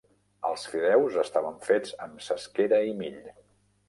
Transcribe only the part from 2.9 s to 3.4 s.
i mill.